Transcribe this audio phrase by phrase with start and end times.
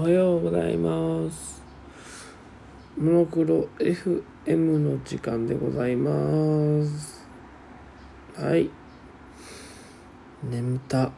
[0.00, 1.60] おはようございます。
[2.96, 4.22] モノクロ FM
[4.78, 6.10] の時間でございま
[6.86, 7.22] す。
[8.34, 8.70] はい。
[10.42, 11.12] 眠た。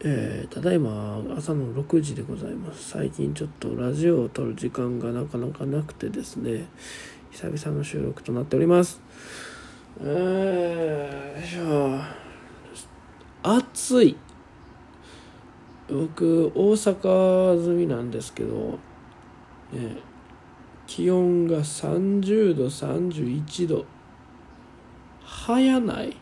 [0.00, 2.90] えー、ただいま朝の6時でございます。
[2.90, 6.66] 最近ちょっとラジオを撮る時間がなかなかなくてですね。
[7.30, 9.00] 久々の収録となっております。
[10.00, 12.00] えー、よいしょ。
[13.44, 14.16] 暑い。
[15.90, 18.78] 僕大阪住みなんですけど、
[19.72, 19.96] ね、
[20.86, 23.84] 気温が30度31度。
[25.24, 26.16] 早ない？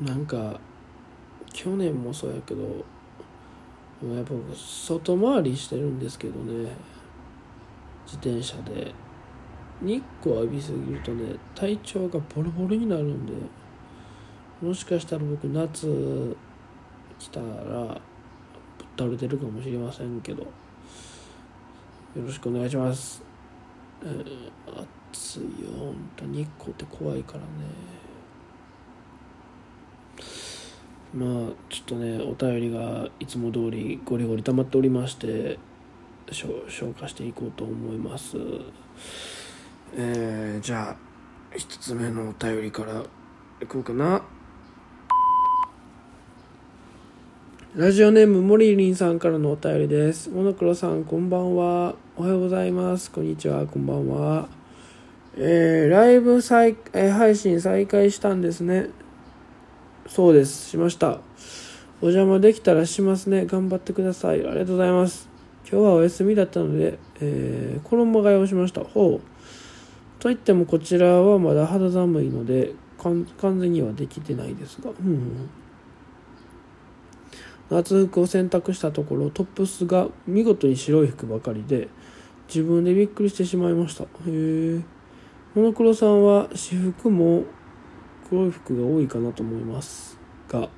[0.00, 0.60] なんか
[1.52, 2.62] 去年もそうやけど
[4.14, 6.70] やっぱ外回りしてるんですけどね。
[8.06, 8.94] 自転車で。
[9.82, 13.32] 日光浴びすぎるとね体調がボロボロになるんで
[14.62, 16.36] もしかしたら僕夏
[17.24, 17.98] 来たらぶっ
[18.98, 20.42] 倒れてるかもしれませんけど。
[20.42, 20.48] よ
[22.24, 23.20] ろしくお願いします、
[24.00, 27.46] えー、暑いよ本当日光って怖いからね。
[31.12, 31.28] まあ
[31.68, 35.58] ちょっとねお便りがいつも通りゴリゴリ溜まっておりまして
[36.30, 38.36] 消化していこうと思います。
[39.96, 40.96] えー、じゃあ
[41.56, 43.02] 一つ目のお便りから
[43.60, 44.22] いこうかな。
[47.76, 50.30] ラジオネームモリリンさんからのお便りです。
[50.30, 51.96] モノクロさん、こんばんは。
[52.16, 53.10] おはようございます。
[53.10, 54.48] こんにちは、こんばんは。
[55.36, 58.90] えー、ライブ再、えー、配信再開したんですね。
[60.06, 60.70] そうです。
[60.70, 61.18] しました。
[62.00, 63.44] お邪魔できたらしますね。
[63.44, 64.46] 頑張ってください。
[64.46, 65.28] ありがとうございます。
[65.68, 68.84] 今日はお休みだったので、えー、衣替えをしました。
[68.84, 69.20] ほう。
[70.20, 72.72] といってもこちらはまだ肌寒いので、
[73.02, 73.26] 完
[73.58, 74.90] 全にはできてないですが。
[74.90, 75.50] うん、うん
[77.74, 81.88] 夏服を洗濯したところトップスが見事に白い服ばかりで
[82.46, 84.04] 自分でびっくりしてしまいました。
[84.04, 84.80] へえ
[85.54, 87.44] モノクロさんは私服も
[88.28, 90.18] 黒い服が多いかなと思います
[90.48, 90.68] が、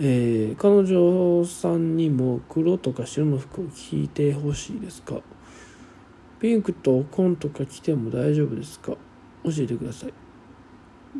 [0.00, 5.20] えー、彼女さんにも黒とか白の服を着てほしいですか？
[6.40, 8.92] ピンクと紺とか着ても大丈夫ですか？
[9.44, 10.12] 教えてください。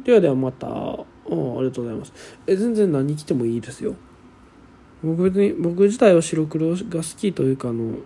[0.04, 0.68] ではではまた。
[0.68, 2.12] あありがとうございます。
[2.46, 3.94] え全然何着てもいいですよ。
[5.02, 7.96] 僕別に僕自体は白黒が好きというかあの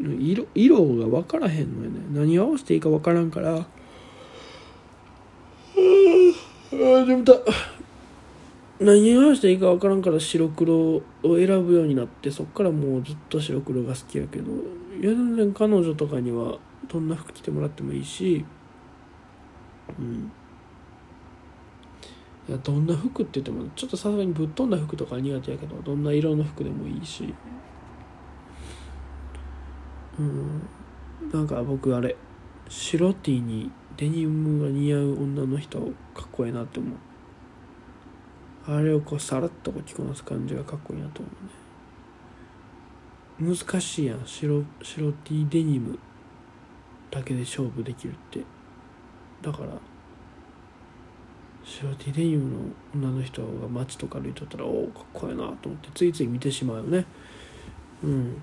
[0.00, 2.00] 色色が分からへんのよね。
[2.12, 3.66] 何を合わせていいか分からんから。
[6.78, 7.32] あ眠た
[8.80, 14.52] 何を合わせていいか分からんから白黒を選ぶようになってそっからもうずっと白黒が好きやけど
[15.00, 18.44] いや全然彼女とかにはどんな服着てもらってもいいし
[19.98, 20.30] うん。
[22.48, 27.34] いやどんな服って言ってもちょっとさすがにぶっ飛んだ服とか苦手やけどどんな色の服でもいいし。
[30.18, 30.62] うん。
[31.32, 32.16] なんか僕あれ
[32.68, 35.84] 白 T にデニムが似合う女の人か
[36.24, 36.96] っこいいなって思う。
[38.68, 41.30] あれをこうさらっと着こなす感じがかっこいいなと思
[43.40, 43.54] うね。
[43.56, 44.22] 難しいやん。
[44.24, 45.98] 白白 T デニム
[47.10, 48.44] だけで勝負できるって。
[49.42, 49.68] だから
[51.66, 52.58] 白 T デニムの
[52.94, 57.04] 女の人が街とか歩いとったらおおかっこいいなと思ってついつい見てしまうよね。
[58.04, 58.42] うん。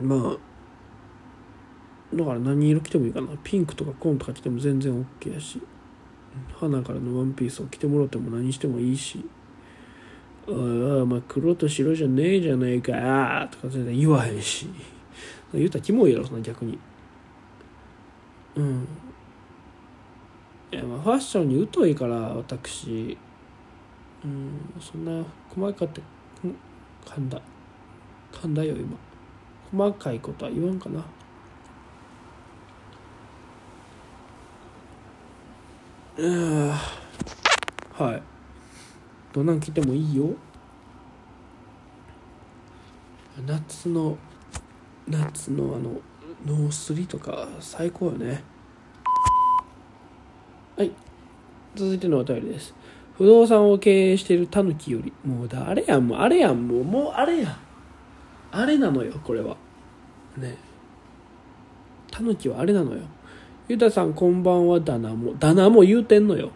[0.00, 0.36] まあ
[2.16, 3.28] だから何色着てもいいかな。
[3.42, 5.60] ピンクとか紺とか着ても全然 OK やし。
[6.58, 9.24] 花からのワンピースを着てもらっても何してもいいし
[10.48, 14.68] 「ああまあ黒と白じゃねえじゃねえか」とか全然言わへんし。
[15.52, 16.78] 言うたらキモいやろそんな逆に。
[18.56, 18.86] うん。
[20.74, 20.82] いや。
[20.84, 23.16] まあファッションに疎いから私。
[24.24, 25.24] うんそんな
[25.54, 26.00] 細かって
[27.04, 27.40] 噛んだ。
[28.32, 28.96] 噛んだよ今。
[29.70, 31.04] 細かいことは言わんかな。
[36.16, 36.70] うん。
[37.92, 38.22] はい。
[39.32, 40.30] どんなん着てもいいよ。
[43.46, 44.16] 夏の
[45.08, 46.00] 夏のあの
[46.46, 48.53] ノースリーとか最高よね。
[50.76, 50.90] はい。
[51.76, 52.74] 続いてのお便りです。
[53.16, 57.56] 不動産を経営しているタヌキよりもう誰やんもうあれやんもうもうあれやん。
[58.50, 59.56] あれなのよこれは。
[60.36, 60.56] ね。
[62.10, 63.02] タヌキはあれなのよ。
[63.68, 65.34] ゆたさんこんばんはダナモ。
[65.38, 66.50] ダナモ言うてんのよ。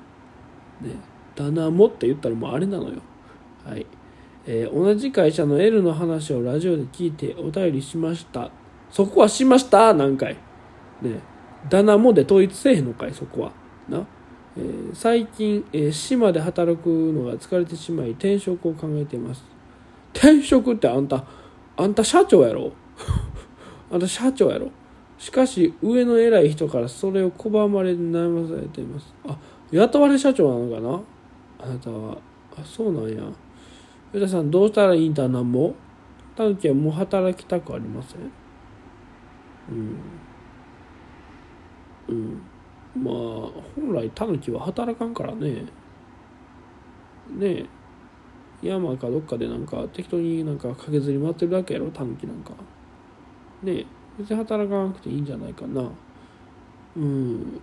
[0.81, 0.91] ね。
[1.37, 2.97] ダナモって言ったらもうあれなのよ。
[3.65, 3.87] はい。
[4.47, 8.51] えー、同じ会社の L の話をラジオで聞いてお便りしました。
[8.91, 9.95] そこはしました？
[9.95, 10.37] 何回
[11.03, 11.21] ね。
[11.69, 13.53] ダナモで統一せえへんのかいそこは。
[13.89, 14.07] な、
[14.57, 19.45] えー最近、えー島で働くのが疲れてしまい転職を考えています。
[20.15, 21.25] 転職ってあんた
[21.77, 22.73] あんた社長やろ？
[23.93, 24.71] あんた社長やろ？
[25.19, 29.15] しかし上の偉い人からそれを拒まれ悩まされています。
[29.27, 29.37] あ
[29.71, 31.67] 雇われ社長なのかな？
[31.67, 32.17] あなたは。
[32.57, 33.23] あそうなんや。
[34.13, 35.29] 与田さんどうしたらいいんだ？
[35.29, 35.75] なんも
[36.37, 38.21] タヌキはもう働きたくありません？
[39.71, 39.97] うん。
[42.09, 42.41] うん。
[43.03, 43.15] まあ
[43.77, 45.65] 本来タヌキは働かんからね。
[47.31, 47.67] ねえ。
[48.63, 52.51] 山かどっかでなんか適当になんか駆けずり回ってるだけやろタヌキなんか。
[53.63, 53.87] ねえ。
[54.19, 55.89] 別に働かなくていいんじゃないかな。
[56.97, 57.61] うん。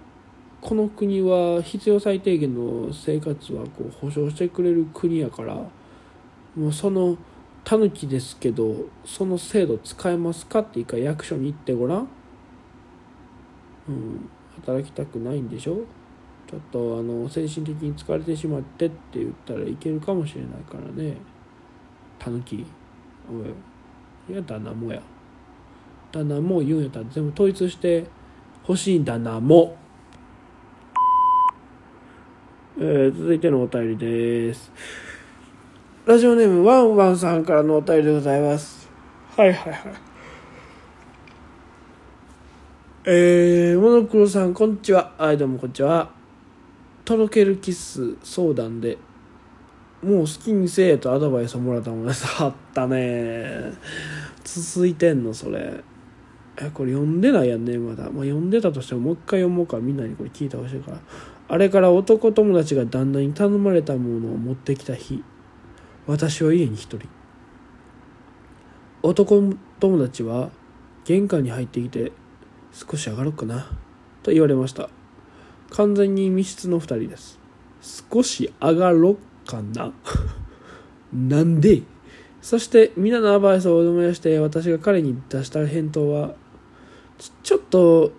[0.62, 5.56] この国は必要最低限の生活はこう保障してくれる国やから。
[6.56, 7.18] もうその
[7.66, 12.08] タヌキですけどその制度使えますかって一回役所に行ってごらん。
[13.90, 14.30] うん。
[14.56, 15.86] 働きたくないんでしょ？
[16.48, 21.18] ちょっとあの精神的に疲れてしまってって言ったらいけるかもしれないからね。
[22.20, 22.66] タヌキ
[23.30, 23.42] お
[24.32, 24.34] い。
[24.34, 25.02] いやだなもや。
[26.12, 28.06] だなも言うんやったら全部統一して
[28.64, 29.76] ほしいんだなも
[32.78, 34.72] えー続いてのお便りです。
[36.06, 38.88] ラジオネームワンワンさんからのお便りでございます。
[39.36, 40.15] はいはいはい。
[43.08, 45.14] えー、モノクロさんこんにちは。
[45.20, 46.10] はいどうもこんにちは。
[47.04, 48.98] とろけるキス相談で
[50.02, 52.26] もう好きにせえとアドバイスをもらったもんです。
[52.42, 53.74] あったね。
[54.44, 55.84] 続いてんのそれ。
[56.58, 59.78] えこれ読んでないやんねまだ、まあ、読んでたとしてももう一回読もうか。
[59.78, 60.98] みんなにこれ聞いてほしいから。
[61.48, 65.24] あれから男友達が旦那に頼まれたものを持ってきた日。
[66.08, 67.02] 私は家に一人。
[69.04, 70.50] 男友達は
[71.04, 72.12] 玄関に入ってきて
[72.76, 73.72] 少し上がろうかな。
[74.22, 74.90] と言われました。
[75.70, 77.40] 完全に密室の二人です。
[78.12, 79.94] 少し上がろうかな。
[81.14, 81.84] なんで？
[82.42, 86.36] そして皆のアドバイスを思い出して私が彼に出した返答は
[87.18, 88.12] ちちょっと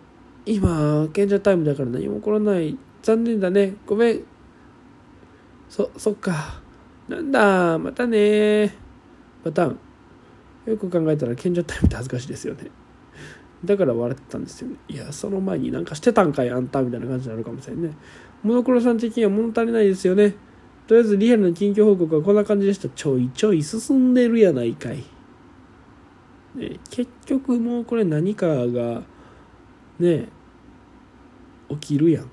[0.47, 2.79] 今賢者タイムだから何も起こらない。
[3.03, 3.75] 残念だね。
[3.87, 4.25] ごめん。
[5.69, 6.62] そそっか。
[7.08, 7.79] なんだ？
[7.79, 8.75] またね。
[9.44, 9.79] パターン。
[10.64, 12.70] よく考えたら賢者タイムって恥ずかしいですよね。
[13.67, 14.77] だから笑ってたんですよね。
[14.89, 17.91] いやその前になんかしてたんかいあんたみたいな感じになるかもしれんね。
[18.43, 20.35] モノクロさん的には物足りないですよね。
[20.87, 22.89] とりあえずリアルな近況報告はこんな感じでした。
[22.89, 25.05] ちょいちょい進んでるやないかい、
[26.55, 29.03] ね、結局もうこれ何かが
[29.99, 30.29] ね
[31.69, 32.31] 起きるやん。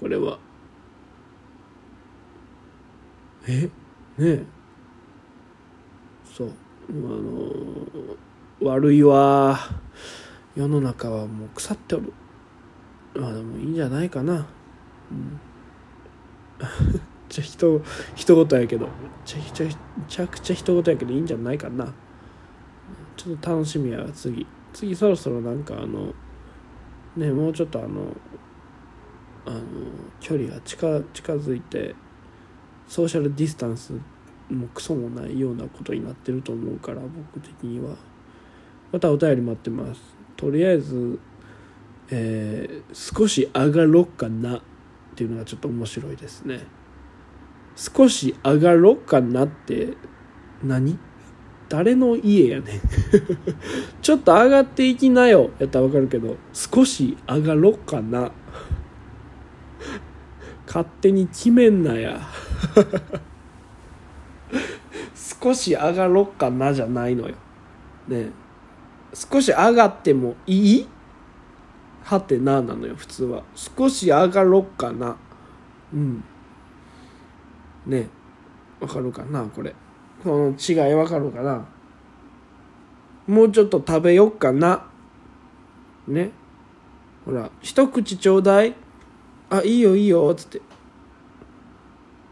[0.00, 0.38] これは。
[3.46, 3.70] え？
[4.18, 4.44] ね？
[6.24, 6.48] そう。
[6.48, 7.52] あの
[8.62, 9.58] 悪いわ。
[10.54, 12.12] 世の中はもう腐っておる。
[13.14, 14.46] まあでもいいんじゃないかな。
[15.10, 15.40] うん。
[17.30, 17.80] じゃひと
[18.14, 18.88] 一言やけど。
[19.24, 19.74] ちゃちゃめ
[20.08, 21.92] ちゃくちゃ一言やけどいいんじゃないかな。
[23.16, 24.46] ちょっと楽しみや次。
[24.74, 26.12] 次そろそろなんかあの
[27.16, 28.14] ねもうちょっとあの
[29.46, 29.60] あの
[30.20, 31.94] 距離が近近づいて
[32.86, 33.94] ソーシャルディスタンス
[34.50, 38.09] もクソもないようなことになってると思うから僕的には。
[38.92, 40.00] またお便り待ってます。
[40.36, 41.18] とりあえず、
[42.10, 44.60] えー少し上がろっかなっ
[45.14, 46.60] ていうのがちょっと面白いですね。
[47.76, 49.94] 少し上がろっかなって
[50.62, 50.98] 何？
[51.68, 52.80] 誰の家やねん。
[54.02, 55.50] ちょっと上がっていきなよ。
[55.60, 58.32] やったらわかるけど少し上がろっかな。
[60.66, 62.20] 勝手に決めんなや。
[65.42, 67.34] 少し上がろっかなじゃないのよ。
[68.08, 68.10] ね。
[68.10, 68.30] え
[69.12, 70.86] 少し上がってもいい？
[72.02, 73.42] はてななのよ普通は。
[73.54, 75.16] 少し上がろっかな。
[75.92, 76.24] うん。
[77.86, 78.08] ね。
[78.80, 79.74] わかるかなこれ。
[80.22, 81.66] この違いわかるかな。
[83.26, 84.86] もうちょっと食べよっかな。
[86.08, 86.30] ね。
[87.24, 88.74] ほら一口ちょうだい。
[89.50, 90.62] あいいよいいよつって。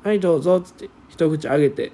[0.03, 0.89] はいどうぞつって。
[1.09, 1.93] 一口あげて。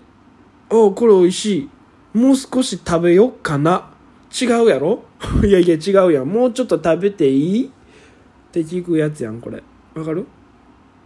[0.71, 1.71] おうこれおいし
[2.15, 2.19] い。
[2.19, 3.94] もう少し食べよっかな。
[4.41, 5.05] 違うやろ？
[5.45, 6.29] いやいや違うやん。
[6.29, 7.67] もうちょっと食べていい？
[7.67, 7.71] っ
[8.51, 9.63] て聞くやつやんこれ。
[9.95, 10.27] わかる？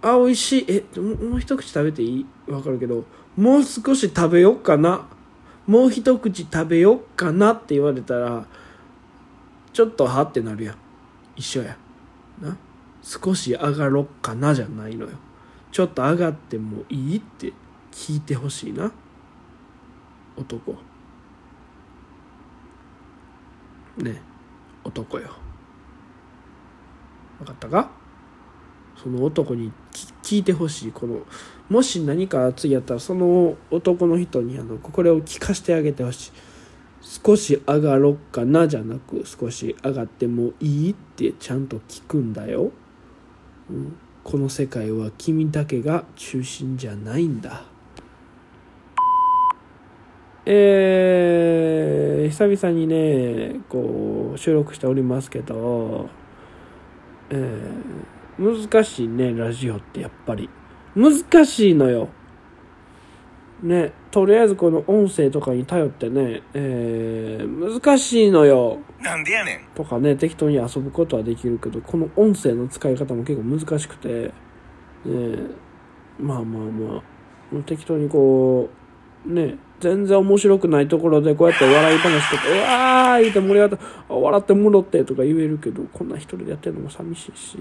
[0.00, 0.64] あ美味しい。
[0.68, 2.50] えもう一口食べていい？
[2.50, 3.04] わかるけど
[3.37, 5.06] もう少し食べよっかな。
[5.66, 7.52] もう一口食べよっかな。
[7.52, 8.47] って言われたら
[9.73, 10.76] ちょっとはってなるやん。
[11.37, 11.76] 一緒や。
[12.40, 12.56] な？
[13.02, 15.12] 少し上がろっかなじゃないのよ。
[15.70, 17.18] ちょっと上がってもいい？
[17.18, 17.52] って
[17.92, 18.90] 聞いてほしいな。
[20.37, 20.76] 男。
[23.99, 24.21] ね
[24.85, 25.28] 男よ。
[27.38, 27.90] 分かったか？
[28.97, 29.73] その男に
[30.23, 30.93] 聞いてほしい。
[30.93, 31.21] この
[31.69, 36.33] もし何か次やったらその男の人にあのこれを聞かせてあげてほしい。
[37.00, 42.73] 少し上がろっかなじゃなく少し上がってもいいってちゃんと聞くんだよ、
[43.71, 47.62] うん、この世界は君だけが中心じゃないんだ。
[50.50, 56.09] えー、久々にねこう収録しておりますけど、
[57.28, 60.49] えー、難しいねラジオってやっぱり。
[60.97, 62.09] 難しいのよ。
[63.62, 68.78] ねとりあえずこの音声とかに頼ってね、えー、難しいのよ。
[69.02, 69.76] なんでやねん。
[69.76, 74.33] とかね適当に遊ぶことはできるけどこの音声の使い方も結構難しくて、
[75.05, 75.38] ね、
[76.19, 77.02] まあまあま
[77.61, 78.88] あ適当にこう
[79.26, 87.58] ね全然面白くないところでこうやって笑い話とか「うわー!」言って盛り上がって「笑ってもろって」とか言えるけどこんな一人でやってるのも寂しいし。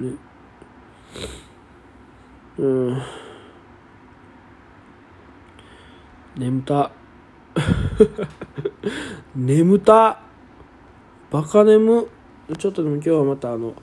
[0.00, 0.12] ね。
[2.58, 3.02] うん。
[6.36, 6.90] 眠た。
[9.34, 10.20] 眠た。
[11.30, 12.08] バカ眠。
[12.58, 13.74] ちょっとでも今日はまたあの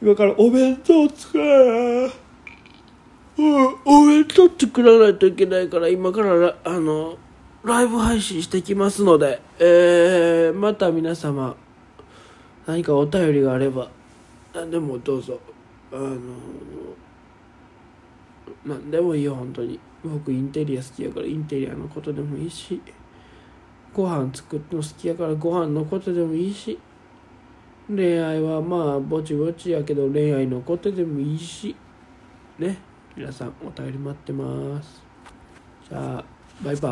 [0.00, 2.10] 今からお弁当作ら
[3.38, 7.16] なうんお弁当作らないといけないから今からあの
[7.64, 11.56] ライブ配信してきますので、えー、また皆様
[12.66, 13.90] 何かお便りがあれば
[14.54, 15.38] 何でもどうぞ。
[15.92, 16.18] あの
[18.66, 19.80] 何でもいいよ本当に。
[20.04, 22.80] 僕インテリア好きやからインテリアのことでもいいし
[23.92, 26.78] ご飯作るの好きやからご飯のことでもいいし
[27.88, 31.74] 恋愛はまあぼちぼちやけど恋愛のことでもいいし
[32.58, 32.78] ね。
[33.16, 35.02] 皆さんお便り待ってます。
[35.88, 36.24] じゃあ
[36.62, 36.88] バイバ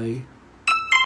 [0.00, 0.41] ーイ。